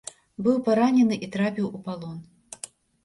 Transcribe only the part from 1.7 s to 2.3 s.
у палон.